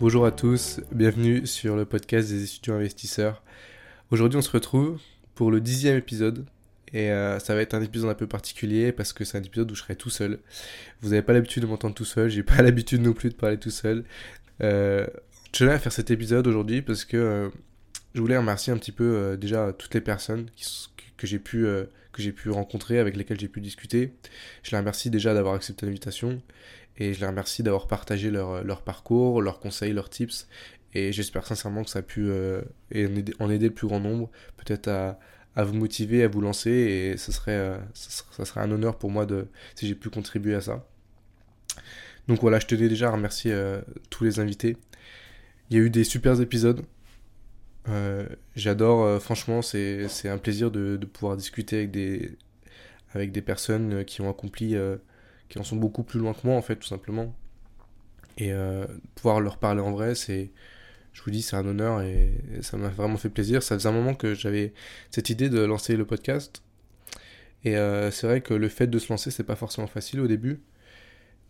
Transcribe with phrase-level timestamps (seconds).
[0.00, 3.42] Bonjour à tous, bienvenue sur le podcast des étudiants investisseurs.
[4.10, 4.98] Aujourd'hui on se retrouve
[5.34, 6.46] pour le dixième épisode
[6.94, 9.70] et euh, ça va être un épisode un peu particulier parce que c'est un épisode
[9.70, 10.38] où je serai tout seul.
[11.02, 13.58] Vous n'avez pas l'habitude de m'entendre tout seul, j'ai pas l'habitude non plus de parler
[13.58, 14.04] tout seul.
[14.62, 15.06] Euh,
[15.52, 17.48] je tenais à faire cet épisode aujourd'hui parce que euh,
[18.14, 20.46] je voulais remercier un petit peu euh, déjà toutes les personnes
[21.20, 21.66] que j'ai pu,
[22.12, 24.14] que j'ai pu rencontrer, avec lesquelles j'ai pu discuter.
[24.62, 26.40] Je les remercie déjà d'avoir accepté l'invitation
[26.96, 30.48] et je les remercie d'avoir partagé leur, leur, parcours, leurs conseils, leurs tips.
[30.94, 32.62] Et j'espère sincèrement que ça a pu euh,
[33.38, 35.18] en, aider, le plus grand nombre, peut-être à,
[35.64, 36.70] vous motiver, à vous lancer.
[36.70, 40.54] Et ce serait, euh, ça serait un honneur pour moi de, si j'ai pu contribuer
[40.54, 40.86] à ça.
[42.28, 44.76] Donc voilà, je tenais déjà à remercier euh, tous les invités.
[45.70, 46.82] Il y a eu des super épisodes.
[48.56, 52.36] J'adore, franchement, c'est un plaisir de, pouvoir discuter avec des,
[53.14, 54.76] avec des personnes qui ont accompli
[55.50, 57.34] qui en sont beaucoup plus loin que moi, en fait, tout simplement.
[58.38, 60.50] Et euh, pouvoir leur parler en vrai, c'est,
[61.12, 63.62] je vous dis, c'est un honneur et, ça m'a vraiment fait plaisir.
[63.62, 64.72] Ça faisait un moment que j'avais
[65.10, 66.62] cette idée de lancer le podcast.
[67.64, 70.28] Et euh, c'est vrai que le fait de se lancer, c'est pas forcément facile au
[70.28, 70.60] début.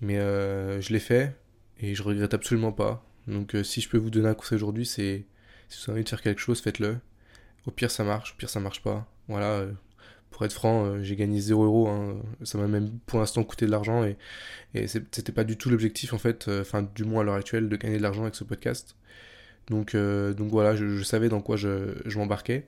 [0.00, 1.36] Mais euh, je l'ai fait
[1.80, 3.04] et je regrette absolument pas.
[3.28, 5.24] Donc si je peux vous donner un conseil aujourd'hui, c'est
[5.70, 6.98] si vous avez envie de faire quelque chose, faites-le.
[7.66, 8.32] Au pire, ça marche.
[8.32, 9.06] Au pire, ça marche pas.
[9.28, 9.66] Voilà
[10.30, 11.88] pour être franc, euh, j'ai gagné 0 euros.
[11.88, 12.16] Hein.
[12.44, 14.16] Ça m'a même pour l'instant coûté de l'argent et,
[14.86, 17.76] c'était pas du tout l'objectif en fait, euh, enfin du moins à l'heure actuelle, de
[17.76, 18.96] gagner de l'argent avec ce podcast.
[19.68, 22.66] Donc, euh, donc voilà, je, savais dans quoi je, m'embarquais.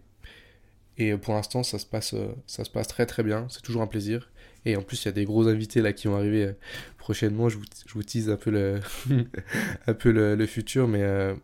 [0.98, 2.14] Et pour l'instant, ça, se passe,
[2.46, 3.46] ça se passe très très bien.
[3.48, 4.30] C'est toujours un plaisir.
[4.66, 6.54] Et en plus, il y a des gros invités là qui vont arriver
[6.98, 7.48] prochainement.
[7.48, 8.80] Je vous, je tease un peu le,
[9.86, 11.34] un peu le, futur, mais,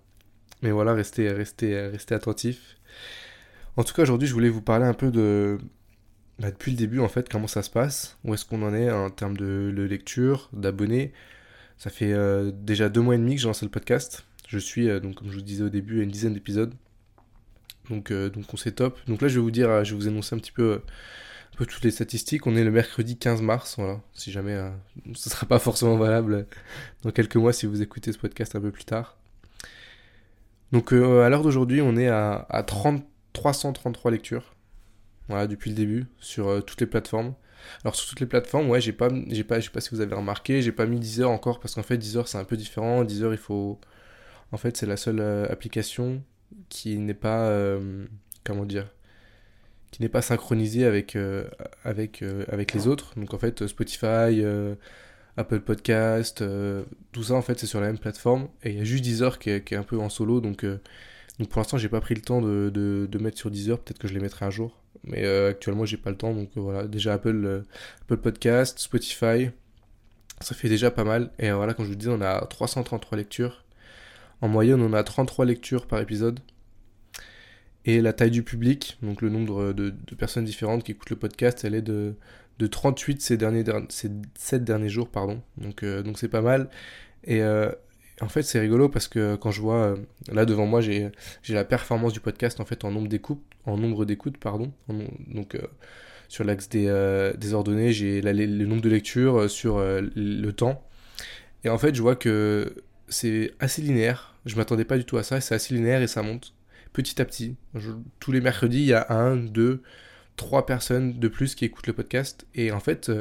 [0.63, 2.77] mais voilà, restez, restez, restez attentifs.
[3.77, 5.59] En tout cas, aujourd'hui, je voulais vous parler un peu de,
[6.39, 8.91] bah, depuis le début, en fait, comment ça se passe Où est-ce qu'on en est
[8.91, 11.13] en termes de, lecture, d'abonnés
[11.79, 14.25] Ça fait euh, déjà deux mois et demi que j'ai lancé le podcast.
[14.47, 16.75] Je suis, euh, donc, comme je vous disais au début, à une dizaine d'épisodes.
[17.91, 18.99] Donc, euh, donc on s'est top.
[19.09, 20.81] Donc là, je vais vous dire, je vais vous annoncer un petit peu,
[21.57, 22.47] peu toutes les statistiques.
[22.47, 24.01] On est le mercredi 15 mars, voilà.
[24.15, 24.55] Si jamais
[25.15, 26.47] ce ne sera pas forcément valable
[27.03, 29.18] dans quelques mois si vous écoutez ce podcast un peu plus tard.
[30.73, 34.55] Donc à l'heure d'aujourd'hui, on est à, à 30, 333 lectures
[35.29, 37.35] voilà, depuis le début, sur euh, toutes les plateformes.
[37.85, 40.01] Alors sur toutes les plateformes, ouais, j'ai pas, j'ai pas, je sais pas si vous
[40.01, 43.05] avez remarqué, j'ai pas mis Deezer encore parce qu'en fait Deezer c'est un peu différent.
[43.05, 43.79] Deezer, il faut,
[44.53, 46.23] en fait, c'est la seule euh, application
[46.71, 48.07] qui n'est pas, euh,
[48.45, 48.91] comment dire,
[49.91, 51.17] qui n'est pas synchronisée avec,
[51.85, 53.13] avec, avec les autres.
[53.19, 54.43] Donc en fait, Spotify,
[55.39, 56.45] Apple Podcast,
[57.13, 58.49] tout ça en fait c'est sur la même plateforme.
[58.65, 61.61] Et il y a juste Deezer qui est, un peu en solo, donc, donc pour
[61.61, 63.79] l'instant j'ai pas pris le temps de, de, mettre sur Deezer.
[63.79, 64.79] Peut-être que je les mettrai un jour.
[65.05, 66.35] Mais euh, actuellement, j'ai pas le temps.
[66.35, 69.51] Donc euh, voilà, déjà Apple, euh, Podcast, Spotify,
[70.41, 71.31] ça fait déjà pas mal.
[71.39, 73.65] Et voilà, comme je vous dis, on a 333 lectures.
[74.41, 76.41] En moyenne, on a 33 lectures par épisode.
[77.85, 81.65] Et la taille du public, donc le nombre de, personnes différentes qui écoutent le podcast,
[81.65, 82.15] elle est de,
[82.59, 85.09] de 38 ces, derniers, ces 7 derniers jours.
[85.09, 85.41] pardon.
[85.57, 86.69] Donc donc c'est pas mal.
[87.25, 87.43] Et,
[88.21, 89.97] en fait, c'est rigolo parce que quand je vois, euh,
[90.33, 91.11] là devant moi, j'ai
[91.49, 94.07] la performance du podcast en fait en nombre d'écoutes, en nombre
[94.41, 94.73] pardon.
[95.29, 95.61] donc euh,
[96.29, 100.85] sur l'axe des, euh, des, ordonnées, j'ai le nombre de lectures sur le temps.
[101.65, 102.75] Et en fait, je vois que
[103.09, 104.35] c'est assez linéaire.
[104.47, 105.41] Je m'attendais pas du tout à ça.
[105.41, 106.55] C'est assez linéaire et ça monte
[106.93, 107.57] petit à petit.
[108.19, 109.83] tous les mercredis, il y a un, deux,
[110.39, 112.47] trois personnes de plus qui écoutent le podcast.
[112.55, 113.13] Et en fait,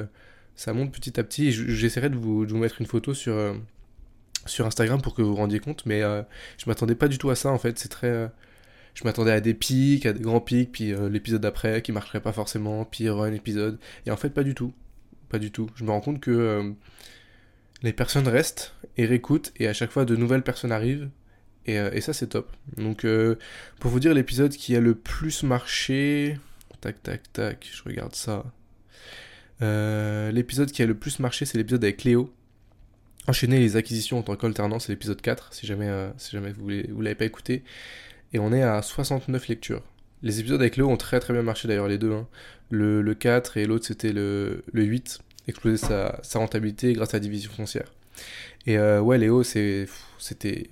[0.55, 1.51] ça monte petit à petit.
[1.51, 3.35] J'essaierai de vous, mettre une photo sur
[4.47, 6.22] sur Instagram pour que vous vous rendiez compte, mais euh,
[6.57, 7.78] je m'attendais pas du tout à ça en fait.
[7.78, 8.07] C'est très.
[8.07, 8.28] Euh,
[8.95, 12.22] je m'attendais à des pics, à des grands pics, puis euh, l'épisode d'après qui marcherait
[12.22, 13.79] pas forcément, puis un épisode.
[14.05, 14.73] Et en fait, pas du tout.
[15.29, 15.69] Pas du tout.
[15.75, 16.73] Je me rends compte que
[17.84, 21.09] les personnes restent et réécoutent, et à chaque fois de nouvelles personnes arrivent.
[21.67, 22.51] Et ça, c'est top.
[22.78, 23.05] Donc,
[23.79, 26.39] pour vous dire, l'épisode qui a le plus marché.
[26.81, 28.45] Tac, tac, tac, je regarde ça.
[30.31, 32.34] l'épisode qui a le plus marché, c'est l'épisode avec Léo
[33.28, 36.69] enchaîner les acquisitions en tant qu'alternant, c'est l'épisode 4, si jamais, euh, si jamais vous
[36.69, 37.63] ne l'avez pas écouté.
[38.34, 39.84] Et on est à 69 lectures.
[40.23, 42.13] Les épisodes avec Léo ont très très bien marché d'ailleurs, les deux.
[42.13, 42.28] Hein.
[42.69, 47.17] Le, le, 4 et l'autre c'était le, le 8, exploser sa, sa, rentabilité grâce à
[47.17, 47.93] la division foncière.
[48.66, 49.87] Et euh, ouais, Léo, c'était.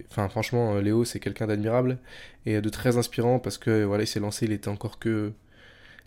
[0.09, 1.99] Enfin, franchement, Léo, c'est quelqu'un d'admirable
[2.45, 5.31] et de très inspirant parce que voilà, il s'est lancé, il était encore que.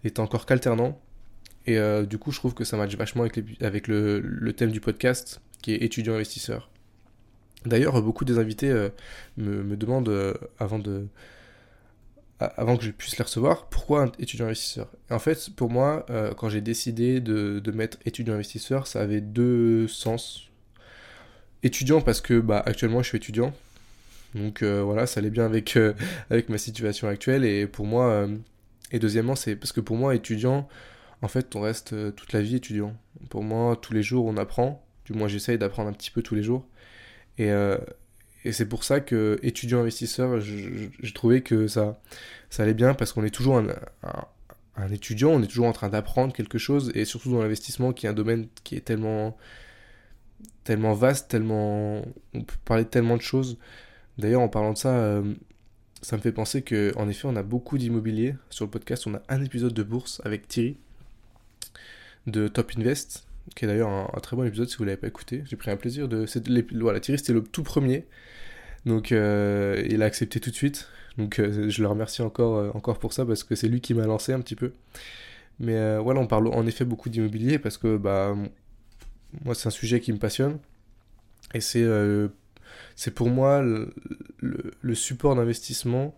[0.04, 0.98] Il était encore qu'alternant.
[1.68, 5.42] Et euh, du coup, je trouve que ça match vachement avec, le, thème du podcast
[5.60, 6.70] qui est étudiant investisseur.
[7.66, 8.88] D'ailleurs, beaucoup des invités euh,
[9.36, 11.06] me, me, demandent euh, avant de
[12.40, 14.88] avant que je puisse les recevoir, pourquoi étudiant investisseur?
[15.10, 16.06] En fait, pour moi,
[16.36, 20.48] quand j'ai décidé de, de, mettre étudiant investisseur, ça avait deux sens.
[21.64, 23.52] Étudiant parce que bah, actuellement je suis étudiant,
[24.36, 25.76] Donc voilà, ça allait bien avec,
[26.30, 27.44] avec ma situation actuelle.
[27.44, 28.28] Et pour moi,
[28.92, 30.68] et deuxièmement, c'est parce que pour moi, étudiant,
[31.22, 32.96] en fait, on reste toute la vie étudiant.
[33.30, 34.84] Pour moi, tous les jours, on apprend.
[35.04, 36.66] Du moins, j'essaye d'apprendre un petit peu tous les jours.
[37.38, 37.50] Et,
[38.44, 42.00] et c'est pour ça que étudiant investisseur, j'ai trouvé que ça,
[42.50, 43.66] ça allait bien parce qu'on est toujours un,
[44.76, 48.06] un, étudiant, on est toujours en train d'apprendre quelque chose et surtout dans l'investissement qui
[48.06, 49.36] est un domaine qui est tellement,
[50.64, 52.02] tellement vaste, tellement,
[52.32, 53.58] on peut parler de tellement de choses.
[54.18, 55.34] D'ailleurs, en parlant de ça, euh,
[56.02, 59.06] ça me fait penser que en effet, on a beaucoup d'immobilier sur le podcast.
[59.06, 60.76] On a un épisode de bourse avec Thierry
[62.26, 65.42] de Top Invest qui est d'ailleurs un, très bon épisode si vous l'avez pas écouté.
[65.46, 66.26] J'ai pris un plaisir de.
[66.80, 68.06] Voilà, Thierry, c'était le tout premier.
[68.86, 70.88] Donc, euh, il a accepté tout de suite.
[71.16, 73.94] Donc, euh, je le remercie encore, euh, encore pour ça parce que c'est lui qui
[73.94, 74.72] m'a lancé un petit peu.
[75.60, 78.36] Mais voilà, on parle en effet beaucoup d'immobilier parce que bah,
[79.44, 80.58] moi, c'est un sujet qui me passionne.
[81.54, 81.84] Et c'est
[82.94, 83.92] c'est pour moi le
[84.94, 86.14] support d'investissement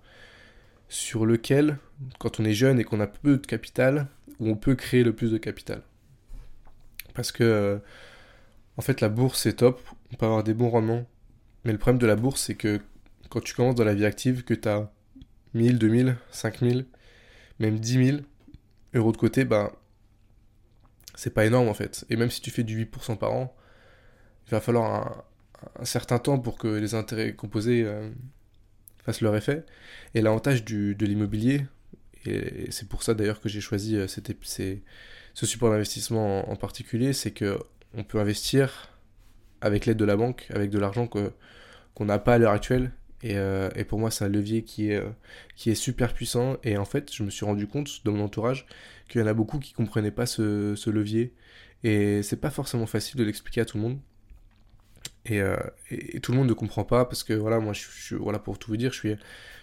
[0.89, 1.79] sur lequel,
[2.19, 4.09] quand on est jeune et qu'on a peu de capital,
[4.41, 5.83] on peut créer le plus de capital.
[7.15, 7.79] Parce que, euh,
[8.77, 9.81] en fait, la bourse, c'est top.
[10.13, 11.07] On peut avoir des bons rendements.
[11.65, 12.81] Mais le problème de la bourse, c'est que
[13.29, 14.91] quand tu commences dans la vie active, que tu as
[15.55, 16.87] 1000, 2000, 5000,
[17.59, 18.19] même 10 000
[18.95, 19.73] euros de côté, bah,
[21.15, 22.05] c'est pas énorme en fait.
[22.11, 23.55] Et même si tu fais du 8% par an,
[24.47, 25.25] il va falloir
[25.79, 28.11] un, certain temps pour que les intérêts composés euh,
[29.21, 29.65] leur effet.
[30.15, 31.63] Et l'avantage de l'immobilier,
[32.27, 37.13] et c'est pour ça d'ailleurs que j'ai choisi euh, cette, ce support d'investissement en, particulier,
[37.13, 37.59] c'est que
[37.95, 38.91] on peut investir
[39.61, 42.93] avec l'aide de la banque, avec de l'argent qu'on n'a pas à l'heure actuelle.
[43.23, 45.11] Et, euh, et, pour moi, c'est un levier qui est, euh,
[45.55, 46.57] qui est super puissant.
[46.65, 48.67] Et en fait, je me suis rendu compte dans mon entourage
[49.09, 51.35] qu'il y en a beaucoup qui comprenaient pas ce, ce levier.
[51.85, 53.99] Et c'est pas forcément facile de l'expliquer à tout le monde.
[55.31, 55.57] Et, euh,
[55.91, 57.73] et, tout le monde ne comprend pas parce que voilà, moi,
[58.19, 59.17] voilà, pour tout vous dire, je suis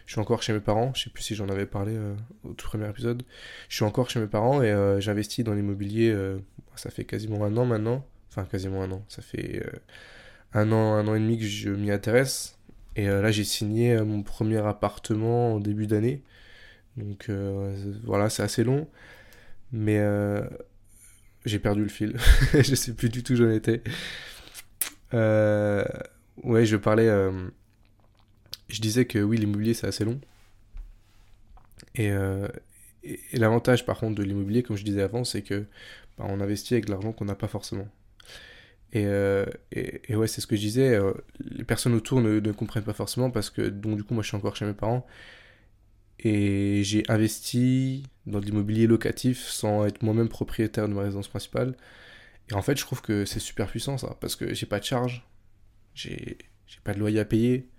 [0.05, 2.15] je suis encore chez mes parents, je sais plus si j'en avais parlé euh,
[2.45, 3.23] au tout premier épisode.
[3.67, 6.15] Je suis encore chez mes parents et euh, j'investis dans l'immobilier,
[6.77, 8.05] ça fait quasiment un an maintenant.
[8.29, 9.03] Enfin, quasiment un an.
[9.09, 9.65] Ça fait
[10.53, 12.57] un an, un an et demi que je m'y intéresse.
[12.95, 16.23] Et là, j'ai signé mon premier appartement en début d'année.
[16.95, 17.29] Donc
[18.05, 18.87] voilà, c'est assez long.
[19.73, 20.01] Mais
[21.43, 22.15] j'ai perdu le fil.
[22.53, 23.81] je sais plus du tout où j'en étais.
[25.13, 27.09] Ouais, je parlais
[28.69, 30.19] je disais que oui, l'immobilier c'est assez long.
[31.99, 32.47] Euh,
[33.03, 35.65] et, l'avantage par contre de l'immobilier, comme je disais avant, c'est que
[36.17, 37.87] bah, on investit avec de l'argent qu'on n'a pas forcément.
[38.93, 39.45] Et, euh,
[40.09, 43.29] ouais, c'est ce que je disais, euh, les personnes autour ne, ne, comprennent pas forcément
[43.31, 45.05] parce que donc du coup moi je suis encore chez mes parents
[46.19, 51.75] et j'ai investi dans de l'immobilier locatif sans être moi-même propriétaire de ma résidence principale.
[52.49, 54.85] Et en fait je trouve que c'est super puissant ça parce que j'ai pas de
[54.85, 55.27] charge,
[55.93, 56.37] j'ai
[56.83, 57.69] pas de loyer à payer,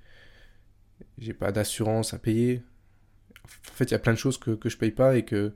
[1.18, 2.62] j'ai pas d'assurance à payer.
[3.70, 5.52] En fait, il y a plein de choses que, que je paye pas et que.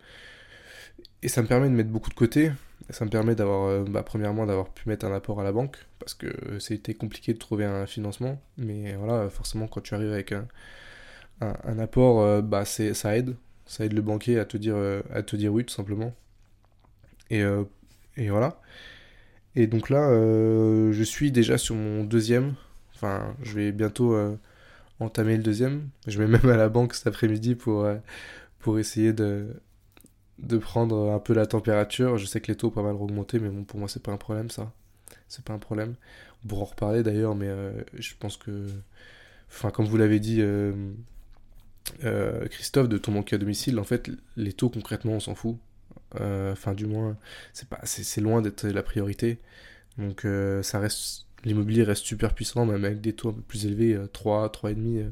[1.22, 2.52] Et ça me permet de mettre beaucoup de côté.
[2.90, 5.76] ça me permet d'avoir, euh, bah, premièrement, d'avoir pu mettre un apport à la banque
[5.98, 8.40] parce que c'était compliqué de trouver un financement.
[8.56, 10.48] Mais voilà, forcément, quand tu arrives avec un,
[11.40, 13.36] un, apport, euh, bah, ça aide.
[13.66, 16.14] Ça aide le banquier à te dire, euh, à te dire oui, tout simplement.
[17.30, 17.42] Et,
[18.16, 18.60] et voilà.
[19.54, 22.54] Et donc là, je suis déjà sur mon deuxième.
[22.94, 24.16] Enfin, je vais bientôt
[25.02, 25.88] entamer le deuxième.
[26.06, 27.98] Je vais même à la banque cet après-midi pour, euh,
[28.78, 29.48] essayer de,
[30.60, 32.18] prendre un peu la température.
[32.18, 34.12] Je sais que les taux ont pas mal augmenté, mais bon, pour moi, c'est pas
[34.12, 34.72] un problème, ça.
[35.28, 35.94] C'est pas un problème.
[36.44, 38.66] On pourra en reparler d'ailleurs, mais euh, je pense que.
[39.48, 40.72] Enfin, comme vous l'avez dit, euh,
[42.48, 45.58] Christophe, de ton manque à domicile, en fait, les taux, concrètement, on s'en fout.
[46.20, 47.16] Enfin, du moins,
[47.52, 49.38] c'est pas c'est loin d'être la priorité.
[49.98, 50.26] Donc,
[50.62, 54.44] ça reste l'immobilier reste super puissant, même avec des taux un peu plus élevés, 3,
[54.44, 54.98] euh, 3,5.
[54.98, 55.10] Euh,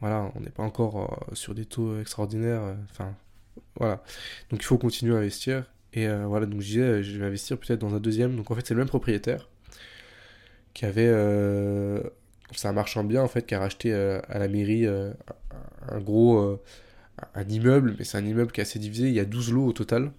[0.00, 2.62] voilà, on n'est pas encore euh, sur des taux extraordinaires.
[2.90, 3.14] Enfin,
[3.76, 4.02] voilà.
[4.50, 5.64] Donc il faut continuer à investir.
[5.92, 8.36] Et voilà, donc je disais, je vais investir peut-être dans un deuxième.
[8.36, 9.48] Donc en fait, c'est le même propriétaire
[10.74, 11.06] qui avait.
[12.56, 16.60] c'est un marchand bien en fait qui a racheté à la mairie un gros.
[17.34, 19.08] Un immeuble, mais c'est un immeuble qui est assez divisé.
[19.08, 20.12] Il y a 12 lots au total.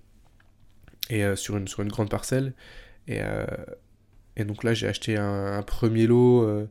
[1.09, 2.53] Et sur, une, sur une grande parcelle.
[3.07, 3.21] Et,
[4.37, 6.67] et donc là, j'ai acheté un, premier lot, euh,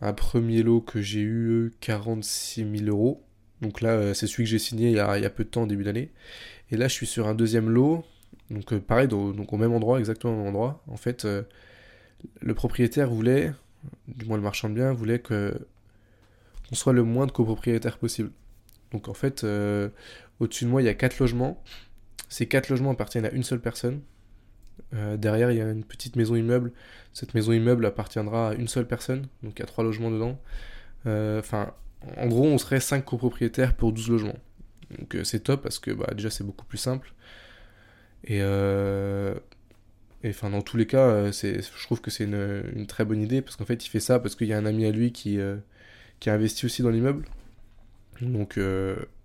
[0.00, 3.24] un premier lot que j'ai eu 46 000 euros.
[3.60, 5.84] Donc là, euh, c'est celui que j'ai signé il y, a, peu de temps, début
[5.84, 6.10] d'année.
[6.70, 8.04] Et là, je suis sur un deuxième lot.
[8.50, 10.82] Donc euh, pareil, donc, au même endroit, exactement au même endroit.
[10.86, 11.26] En fait,
[12.40, 13.52] le propriétaire voulait,
[14.08, 15.54] du moins le marchand de biens, voulait que
[16.72, 18.30] on soit le moins de copropriétaires possible.
[18.92, 19.44] Donc en fait,
[20.40, 21.62] au-dessus de moi, il y a quatre logements.
[22.28, 24.00] Ces quatre logements appartiennent à une seule personne.
[24.94, 26.72] Euh, derrière, il y a une petite maison immeuble.
[27.12, 30.40] Cette maison immeuble appartiendra à une seule personne, donc il y a trois logements dedans.
[31.06, 31.74] Enfin,
[32.16, 34.38] en gros, on serait 5 copropriétaires pour 12 logements.
[34.98, 37.12] Donc c'est top parce que bah, déjà c'est beaucoup plus simple.
[38.24, 38.42] Et,
[40.26, 43.64] enfin, dans tous les cas, je trouve que c'est une, très bonne idée parce qu'en
[43.64, 45.38] fait, il fait ça parce qu'il y a un ami à lui qui,
[46.20, 47.24] qui a investi aussi dans l'immeuble.
[48.20, 48.58] Donc,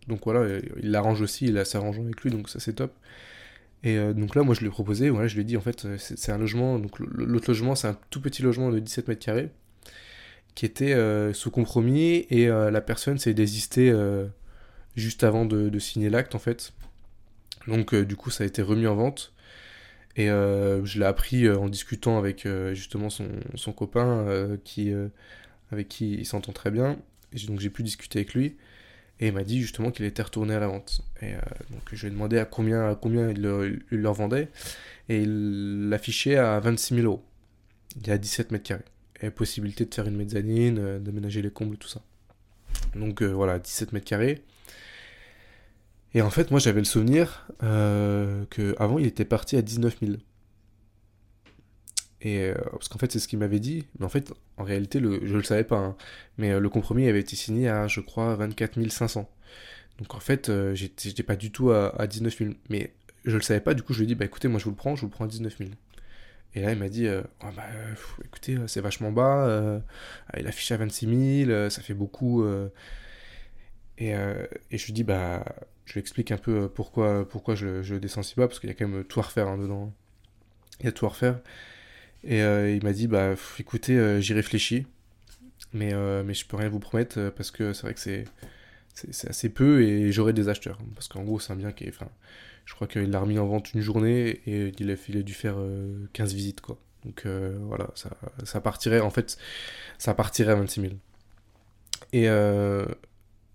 [0.07, 2.93] donc voilà, il l'arrange aussi, il s'arrange avec lui, donc ça c'est top.
[3.85, 5.61] Et euh, donc là, moi je lui ai proposé, voilà, je lui ai dit en
[5.61, 9.23] fait, c'est un logement, donc l'autre logement, c'est un tout petit logement de 17 mètres
[9.23, 9.49] carrés
[10.55, 13.93] qui était euh, sous compromis et euh, la personne s'est désistée
[14.95, 16.73] juste avant de, signer l'acte en fait.
[17.67, 19.33] Donc du coup, ça a été remis en vente.
[20.17, 24.93] Et je l'ai appris en discutant avec justement son, son copain qui,
[25.71, 26.97] avec qui il s'entend très bien.
[27.33, 28.55] Et donc j'ai pu discuter avec lui.
[29.19, 31.01] Et il m'a dit justement qu'il était retourné à la vente.
[31.21, 33.41] Et euh, donc je lui ai demandé à combien, combien il,
[33.91, 34.49] leur vendait.
[35.07, 37.23] Et il l'affichait à 26 000 euros.
[37.97, 38.83] Il y a 17 mètres carrés.
[39.21, 42.01] Et possibilité de faire une mezzanine, euh, d'aménager les combles, tout ça.
[42.95, 44.41] Donc euh, voilà, 17 mètres carrés.
[46.13, 50.13] Et en fait, moi j'avais le souvenir qu'avant il était parti à 19 000.
[52.25, 53.85] Euh, parce qu'en fait, c'est ce qu'il m'avait dit.
[53.99, 55.77] Mais en fait, en réalité, le, je le savais pas.
[55.77, 55.95] Hein.
[56.37, 59.29] mais euh, le compromis avait été signé à, je crois, 24 500.
[59.99, 62.51] Donc en fait, euh, j'étais pas du tout à, 19 000.
[62.69, 62.93] Mais
[63.25, 64.71] je le savais pas, du coup, je lui ai dit, bah écoutez, moi je vous
[64.71, 65.69] le prends, je vous le prends à 19 000.
[66.55, 67.63] Et là, il m'a dit, oh, bah,
[68.23, 69.81] écoutez, c'est vachement bas,
[70.37, 72.45] il affiche à 26 000, ça fait beaucoup.
[73.97, 75.43] Et, et, je lui dis, bah,
[75.85, 78.71] je lui explique un peu pourquoi, pourquoi je, je descends si bas, parce qu'il y
[78.71, 79.93] a quand même tout à refaire hein, dedans.
[80.79, 81.39] Il y a tout à refaire.
[82.25, 84.87] Et euh, il m'a dit, bah écoutez, euh, j'y réfléchis,
[85.73, 88.25] mais, euh, mais je peux rien vous promettre parce que c'est vrai que c'est,
[88.95, 90.79] c'est, assez peu et j'aurai des acheteurs.
[90.95, 91.89] Parce qu'en gros, c'est un bien qui est.
[91.89, 92.09] Enfin,
[92.65, 95.33] je crois qu'il l'a remis en vente une journée et il a, il a dû
[95.33, 95.57] faire
[96.13, 96.79] 15 visites, quoi.
[97.05, 98.09] Donc voilà, ça,
[98.43, 99.37] ça, partirait, en fait,
[99.99, 100.93] ça partirait à 26 000.
[102.13, 102.25] Et,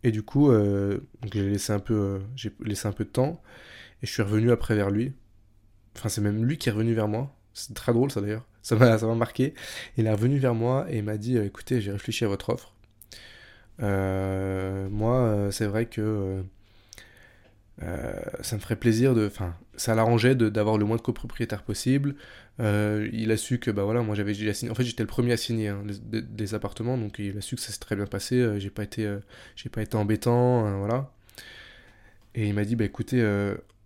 [0.04, 0.52] et du coup,
[1.32, 3.42] j'ai laissé un peu, j'ai laissé un peu de temps
[4.02, 5.12] et je suis revenu après vers lui.
[5.96, 7.36] Enfin, c'est même lui qui est revenu vers moi.
[7.52, 9.54] C'est très drôle ça d'ailleurs ça m'a marqué.
[9.96, 12.74] Il est revenu vers moi et m'a dit écoutez, j'ai réfléchi à votre offre.
[13.82, 16.42] Euh, moi, euh, c'est vrai que
[17.82, 18.12] euh,
[18.42, 19.26] ça me ferait plaisir de.
[19.26, 22.14] Enfin, ça l'arrangeait d'avoir le moins de copropriétaires possible.
[22.58, 24.70] il a su que, bah voilà, moi j'avais déjà signé.
[24.70, 27.62] En fait, j'étais le premier à signer hein, des, appartements, donc il a su que
[27.62, 28.60] ça s'est très bien passé.
[28.60, 29.10] j'ai pas été,
[29.56, 31.12] j'ai pas été embêtant, voilà.
[32.34, 33.24] Et il m'a dit, bah écoutez,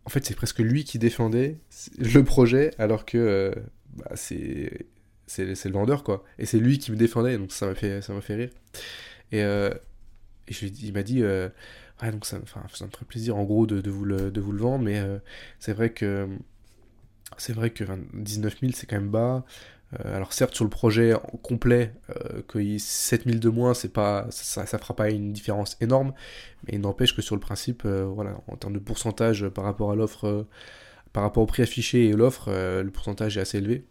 [0.04, 1.59] en fait, c'est presque lui qui défendait
[1.99, 3.54] le projet, alors que
[3.97, 4.87] bah, c'est
[5.27, 6.25] c'est le vendeur quoi.
[6.39, 8.51] Et c'est lui qui me défendait donc ça m'a fait ça m'a fait rire.
[9.33, 9.71] Et, euh,
[10.49, 13.91] je il m'a dit ouais donc ça, ça me ferait plaisir en gros de, de,
[13.91, 15.19] vous, le, de vous le vendre mais euh,
[15.59, 16.29] c'est vrai que
[17.39, 19.45] c'est vrai que 19 000 c'est quand même bas.
[20.05, 21.93] Alors certes sur le projet complet
[22.49, 26.13] que 7 000 de moins c'est pas ça, ça fera pas une différence énorme.
[26.67, 29.97] Mais il n'empêche que sur le principe voilà en termes de pourcentage par rapport à
[29.97, 30.47] l'offre
[31.14, 33.87] par rapport au prix affiché et l'offre, euh, le pourcentage est assez élevé.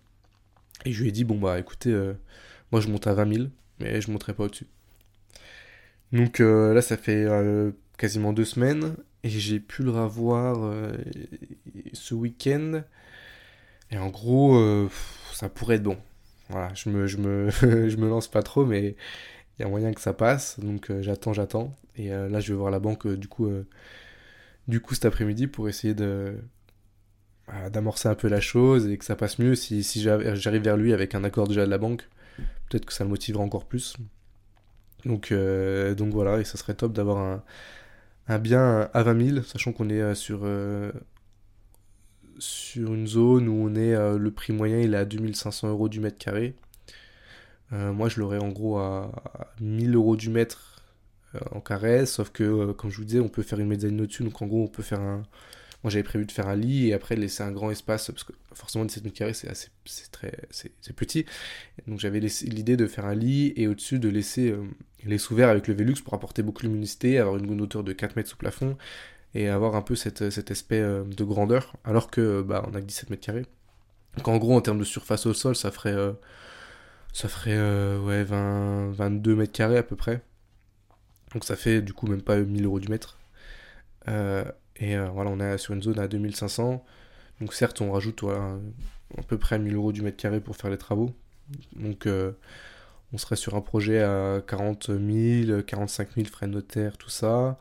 [0.85, 2.13] Et je lui ai dit, bon bah écoutez, euh,
[2.71, 3.47] moi je monte à 20 000,
[3.79, 4.67] mais je monterai pas au-dessus.
[6.11, 7.25] Donc euh, là, ça fait
[7.97, 10.83] quasiment deux semaines, et j'ai pu le revoir
[11.93, 12.83] ce week-end.
[13.89, 14.89] Et en gros,
[15.31, 15.97] ça pourrait être bon.
[16.49, 17.07] Voilà, je me,
[17.97, 18.97] me lance pas trop, mais
[19.57, 20.59] il y a moyen que ça passe.
[20.59, 21.73] Donc j'attends, j'attends.
[21.95, 23.49] Et là, je vais voir la banque du coup,
[24.67, 26.35] du coup cet après-midi pour essayer de,
[27.71, 29.55] d'amorcer un peu la chose et que ça passe mieux.
[29.55, 32.07] Si, si j'arrive vers lui avec un accord déjà de la banque,
[32.69, 33.95] peut-être que ça le motivera encore plus.
[35.05, 37.41] Donc, euh, donc voilà, et ça serait top d'avoir
[38.27, 40.91] un, bien à 20 000, sachant qu'on est euh, sur, euh,
[42.39, 45.99] sur une zone où on est le prix moyen il est à 2500 euros du
[45.99, 46.55] mètre carré.
[47.71, 49.11] moi je l'aurais en gros à,
[49.61, 50.81] 1000 euros du mètre
[51.51, 54.41] en carré, sauf que comme je vous disais, on peut faire une mezzanine au-dessus, donc
[54.41, 55.23] en gros on peut faire un,
[55.83, 58.31] moi, j'avais prévu de faire un lit et après laisser un grand espace, parce que
[58.53, 61.25] forcément, 17 mètres carrés, c'est assez, c'est très, c'est, petit.
[61.87, 64.63] Donc, j'avais l'idée de faire un lit et au-dessus de laisser euh,
[65.03, 68.15] les sous avec le Velux pour apporter beaucoup de luminosité, avoir une, hauteur de 4
[68.15, 68.77] mètres sous plafond
[69.35, 72.79] et avoir un peu cette, cet aspect euh, de grandeur, alors que, bah, on a
[72.79, 73.45] que 17 mètres carrés.
[74.15, 76.13] Donc, en gros, en termes de surface au sol, ça ferait, euh,
[77.11, 77.57] ça ferait,
[77.99, 80.21] ouais, 20, 22 mètres carrés à peu près.
[81.33, 83.17] Donc, ça fait, du coup, même pas 1000 euros du mètre.
[84.07, 84.43] Euh,
[84.77, 86.83] et euh, voilà, on est sur une zone à 2500.
[87.41, 90.77] Donc certes, on rajoute à peu près 1000 euros du mètre carré pour faire les
[90.77, 91.11] travaux.
[91.75, 92.31] Donc euh,
[93.11, 97.59] on serait sur un projet à 40 000, 45 000 frais de notaire, tout ça.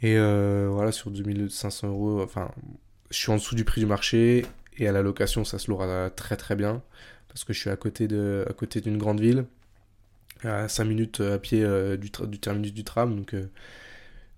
[0.00, 2.50] Et euh, voilà, sur 2500 euros, enfin,
[3.10, 4.46] je suis en dessous du prix du marché.
[4.78, 6.82] Et à la location, ça se l'aura très très bien.
[7.28, 9.44] Parce que je suis à côté, de, à côté d'une grande ville.
[10.44, 11.64] à 5 minutes à pied
[11.98, 13.34] du, du, terminus du tram, donc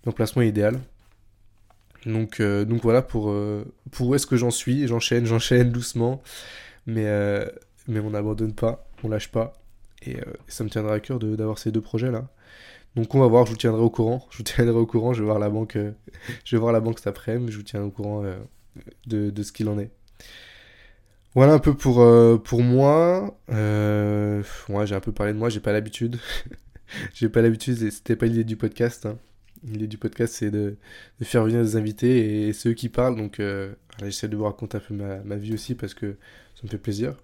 [0.04, 0.80] l'emplacement est idéal.
[2.06, 3.34] Donc, donc voilà pour,
[3.90, 4.86] pour où est-ce que j'en suis.
[4.86, 6.22] J'enchaîne, j'enchaîne doucement,
[6.86, 7.06] mais,
[7.88, 9.60] mais on n'abandonne pas, on lâche pas.
[10.06, 12.28] Et, ça me tiendra à cœur d'avoir ces deux projets là.
[12.94, 14.26] Donc on va voir, je vous tiendrai au courant.
[14.30, 15.76] Je vous tiendrai au courant, je vais voir la banque,
[16.44, 18.24] je vais la banque cet après-midi, je vous tiendrai au courant
[19.06, 19.90] de, ce qu'il en est.
[21.34, 23.38] Voilà un peu pour, euh, moi.
[23.50, 24.42] Euh,
[24.84, 26.18] j'ai un peu parlé de moi, j'ai pas l'habitude.
[27.14, 29.06] j'ai pas l'habitude, c'était pas l'idée du podcast.
[29.06, 29.18] Hein.
[29.66, 30.76] L'idée du podcast, c'est de,
[31.22, 33.16] faire venir des invités et, ceux qui parlent.
[33.16, 36.16] Donc, euh, j'essaie de vous raconter un peu ma, vie aussi parce que
[36.54, 37.16] ça me fait plaisir.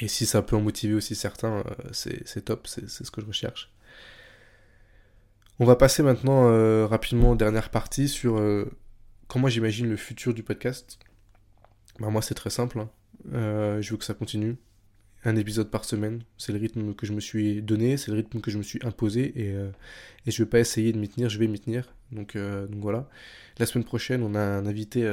[0.00, 3.26] Et si ça peut en motiver aussi certains, euh, c'est top, c'est ce que je
[3.26, 3.72] recherche.
[5.60, 8.42] On va passer maintenant rapidement aux dernière partie sur
[9.28, 10.98] comment j'imagine le futur du podcast.
[12.00, 12.78] Bah, moi, c'est très simple.
[12.80, 12.90] Hein.
[13.32, 14.56] Euh, je veux que ça continue.
[15.26, 18.40] Un épisode par semaine, c'est le rythme que je me suis donné, c'est le rythme
[18.40, 19.70] que je me suis imposé et, euh,
[20.26, 21.94] et je vais pas essayer de m'y tenir, je vais m'y tenir.
[22.12, 23.08] Donc, euh, donc voilà.
[23.58, 25.10] La semaine prochaine, on a un invité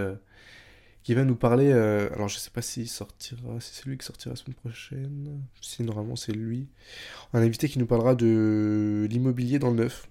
[1.03, 1.71] qui va nous parler.
[1.71, 5.41] alors je sais pas s'il sortira, si c'est lui qui sortira la semaine prochaine.
[5.61, 6.67] Si normalement c'est lui.
[7.33, 10.09] Un invité qui nous parlera de l'immobilier dans le neuf.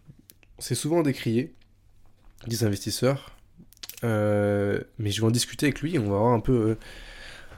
[0.58, 1.54] C'est souvent décrié
[2.46, 3.36] des investisseurs,
[4.02, 5.98] mais je vais en discuter avec lui.
[5.98, 6.78] On va voir un peu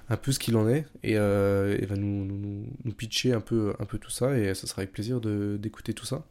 [0.09, 3.75] un peu ce qu'il en est et, euh, va nous, nous, nous, pitcher un peu,
[3.79, 6.27] un peu tout ça et ça sera avec plaisir d'écouter tout ça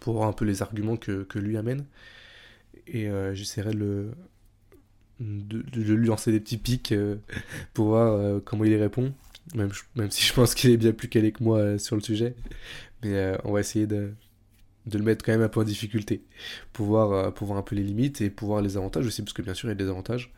[0.00, 1.84] pour voir un peu les arguments que, que lui amène.
[2.86, 4.10] Et euh, j'essaierai de,
[5.20, 7.16] de, lui lancer des petits pics euh,
[7.74, 9.12] pour voir comment il y répond.
[9.54, 12.34] Même, même si je pense qu'il est bien plus calé que moi sur le sujet.
[13.02, 14.12] Mais on va essayer de,
[14.86, 16.22] de le mettre quand même un peu en difficulté
[16.72, 19.32] pour voir, pour voir un peu les limites et pour voir les avantages aussi parce
[19.32, 20.32] que bien sûr il y a des avantages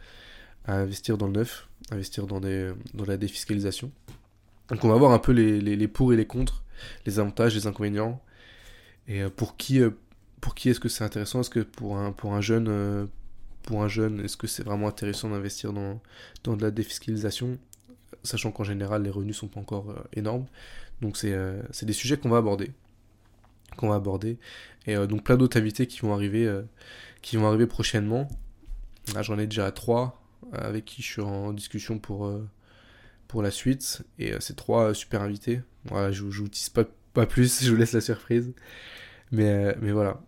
[0.64, 3.90] à investir dans le neuf, investir dans, la défiscalisation.
[4.68, 6.64] Donc on va voir un peu les, pour et les contre,
[7.06, 8.22] les avantages, les inconvénients.
[9.08, 9.90] Et euh, pour qui, euh,
[10.40, 11.40] pour qui est-ce que c'est intéressant?
[11.40, 13.06] Est-ce que pour un, jeune, euh,
[13.88, 16.00] jeune, est-ce que c'est vraiment intéressant d'investir dans,
[16.44, 17.58] dans de la défiscalisation?
[18.22, 20.46] Sachant qu'en général, les revenus sont pas encore énormes.
[21.00, 22.70] Donc c'est des sujets qu'on va aborder.
[23.76, 24.38] Qu'on va aborder.
[24.86, 26.48] Et donc plein d'autres invités qui vont arriver,
[27.20, 28.28] qui vont arriver prochainement.
[29.22, 30.21] J'en ai déjà trois
[30.52, 32.46] avec qui je suis en discussion pour, euh,
[33.28, 34.02] pour la suite.
[34.18, 35.60] Et euh, ces trois super invités.
[35.86, 38.52] Voilà, je, je vous tisse pas, pas plus, je vous laisse la surprise.
[39.30, 40.20] Mais, euh, mais voilà.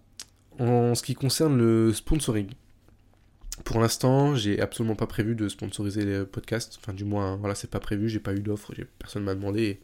[0.58, 2.48] En ce qui concerne le sponsoring,
[3.64, 6.78] pour l'instant, j'ai absolument pas prévu de sponsoriser les podcasts.
[6.80, 9.62] Enfin, du moins, voilà, c'est pas prévu, j'ai pas eu d'offre, personne m'a demandé.
[9.62, 9.80] Et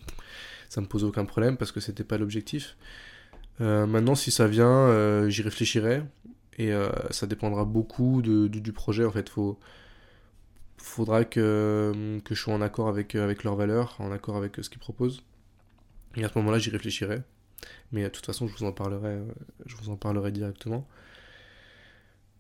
[0.69, 2.77] ça me pose aucun problème parce que c'était pas l'objectif.
[3.59, 6.03] maintenant, si ça vient, j'y réfléchirai.
[6.59, 6.73] Et
[7.11, 9.05] ça dépendra beaucoup de, du, projet.
[9.05, 9.59] En fait, faut,
[10.83, 14.69] faudra que, que je sois en accord avec, avec leurs valeurs, en accord avec ce
[14.69, 15.23] qu'ils proposent.
[16.17, 17.23] Et à ce moment-là, j'y réfléchirai.
[17.93, 19.19] Mais de toute façon, je vous en parlerai,
[19.67, 20.87] je vous en parlerai directement.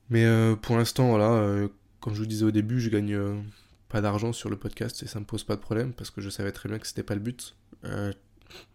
[0.08, 1.68] Mais euh, pour l'instant, voilà, euh,
[2.00, 3.40] comme je vous disais au début, je gagne euh,
[3.88, 6.28] pas d'argent sur le podcast et ça me pose pas de problème parce que je
[6.28, 7.56] savais très bien que c'était pas le but.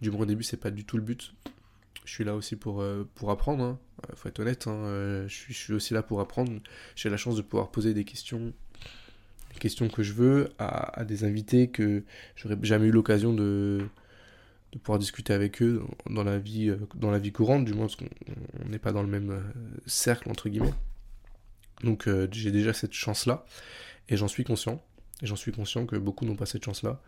[0.01, 1.33] du moins au début, c'est pas du tout le but.
[2.05, 2.83] Je suis là aussi pour,
[3.15, 3.79] pour apprendre, hein.
[4.15, 4.67] faut être honnête.
[4.67, 5.25] Hein.
[5.27, 6.51] je, suis, je suis aussi là pour apprendre.
[6.95, 8.53] J'ai la chance de pouvoir poser des questions
[9.59, 12.03] questions que je veux à, des invités que
[12.35, 13.85] j'aurais jamais eu l'occasion de,
[14.83, 17.95] pouvoir discuter avec eux dans la vie, euh, dans la vie courante, du moins parce
[17.95, 18.09] qu'on
[18.69, 19.39] n'est pas dans le même euh,
[19.85, 20.73] cercle, entre guillemets.
[21.83, 23.45] Donc euh, j'ai déjà cette chance-là,
[24.09, 24.83] et j'en suis conscient.
[25.21, 27.01] Et j'en suis conscient que beaucoup n'ont pas cette chance-là.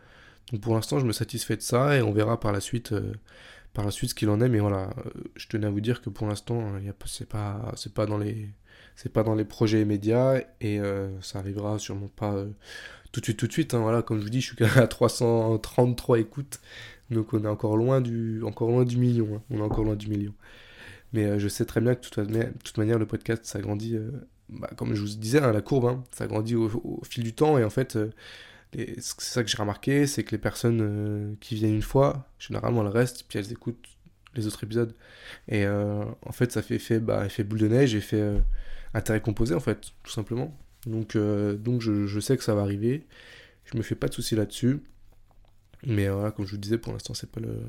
[0.52, 2.96] Donc pour l'instant, je me satisfais de ça, et on verra par la suite,
[3.74, 4.48] par la suite ce qu'il en est.
[4.48, 4.90] Mais voilà,
[5.36, 6.72] je tenais à vous dire que pour l'instant,
[7.06, 8.48] c'est pas, c'est pas dans les
[8.98, 12.50] c'est pas dans les projets immédiats et euh, ça arrivera sûrement pas euh,
[13.12, 13.74] tout de suite, tout de suite.
[13.76, 13.80] Hein.
[13.80, 16.60] voilà, comme je vous dis, je suis à 333 écoutes,
[17.12, 19.28] donc on est encore loin du, encore loin du million.
[19.36, 19.42] Hein.
[19.52, 20.34] on est encore loin du million.
[21.14, 23.98] Mais euh, je sais très bien que de toute, manière, le podcast, ça grandit,
[24.50, 27.60] bah, comme je vous disais, hein, la courbe, hein, ça grandit au, fil du temps
[27.60, 28.00] et en fait.
[28.74, 32.92] c'est ça que j'ai remarqué, c'est que les personnes qui viennent une fois, généralement elles
[32.92, 33.88] restent, puis elles écoutent
[34.34, 34.96] les autres épisodes.
[35.50, 38.42] Et en fait, ça fait effet, bah, effet boule de neige, effet,
[38.94, 40.58] intérêt composé en fait, tout simplement.
[40.86, 43.06] Donc, euh, donc je, sais que ça va arriver.
[43.66, 44.82] Je me fais pas de soucis là-dessus.
[45.86, 47.64] Mais voilà, comme je vous disais, pour l'instant, c'est pas le,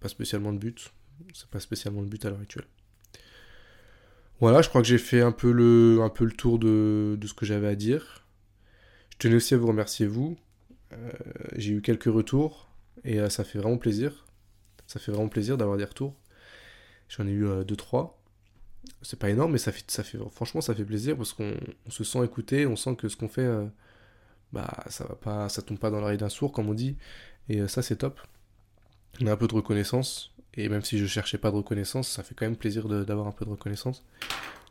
[0.00, 0.92] pas spécialement le but.
[1.34, 2.66] C'est pas spécialement le but à l'heure actuelle.
[4.40, 7.34] Voilà, je crois que j'ai fait un peu le, un peu le tour de, ce
[7.34, 8.24] que j'avais à dire.
[9.12, 10.36] Je tenais aussi à vous remercier vous.
[10.92, 11.10] Euh,
[11.56, 12.70] j'ai eu quelques retours
[13.04, 14.26] et euh, ça fait vraiment plaisir.
[14.86, 16.14] Ça fait vraiment plaisir d'avoir des retours.
[17.08, 18.12] J'en ai eu 2-3
[19.02, 21.54] c'est pas énorme, mais ça fait, ça fait, franchement, ça fait plaisir parce qu'on
[21.88, 23.66] se sent écouté, on sent que ce qu'on fait, euh,
[24.52, 26.96] bah, ça va pas, ça tombe pas dans l'oreille d'un sourd, comme on dit,
[27.48, 28.20] et euh, ça, c'est top.
[29.20, 30.34] on a un peu de reconnaissance.
[30.54, 33.32] Et même si je cherchais pas de reconnaissance, ça fait quand même plaisir d'avoir un
[33.32, 34.04] peu de reconnaissance.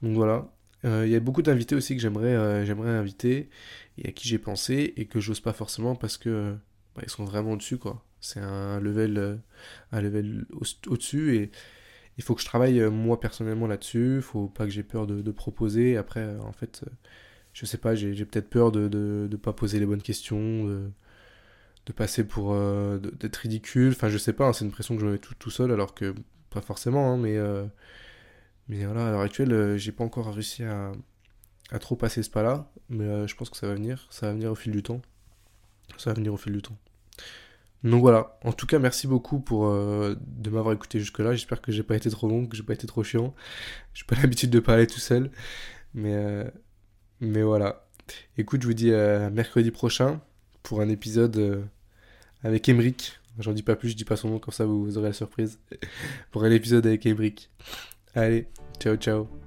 [0.01, 0.47] Donc voilà.
[0.85, 3.49] Euh, il y a beaucoup d'invités aussi que j'aimerais inviter
[3.97, 6.55] et à qui j'ai pensé et que j'ose pas forcément parce que
[6.95, 8.03] bah, ils sont vraiment au-dessus quoi.
[8.19, 9.39] C'est un level,
[9.91, 10.45] un level
[10.87, 11.51] au-dessus et
[12.17, 14.21] il faut que je travaille moi personnellement là-dessus.
[14.21, 15.97] Faut pas que j'ai peur de, proposer.
[15.97, 16.83] Après, en fait,
[17.53, 22.23] je sais pas, j'ai peut-être peur de ne pas poser les bonnes questions, de, passer
[22.23, 22.53] pour.
[22.53, 23.93] Euh, d'être ridicule.
[23.93, 26.13] Enfin, je sais pas, hein, c'est une pression que je mets tout, seul, alors que
[26.49, 27.37] pas forcément, hein, mais.
[27.37, 27.65] Euh,
[28.69, 30.91] voilà, à l'heure actuelle, euh, j'ai pas encore réussi à,
[31.71, 34.51] à trop passer ce pas-là, mais je pense que ça va venir, ça va venir
[34.51, 35.01] au fil du temps.
[35.97, 36.77] Ça va venir au fil du temps.
[37.83, 41.33] Donc voilà, en tout cas merci beaucoup pour de m'avoir écouté jusque-là.
[41.33, 43.33] J'espère que j'ai pas été trop long, que j'ai pas été trop chiant.
[43.93, 45.31] J'ai pas l'habitude de parler tout seul,
[45.93, 46.45] mais
[47.19, 47.87] mais voilà.
[48.37, 50.21] Écoute, je vous dis à mercredi prochain
[50.63, 51.63] pour un épisode euh,
[52.43, 53.19] avec Emric.
[53.39, 55.59] J'en dis pas plus, je dis pas son nom, comme ça vous, aurez la surprise.
[56.31, 57.49] pour un épisode avec Emric.
[58.15, 58.47] Allez,
[58.79, 59.46] ciao ciao.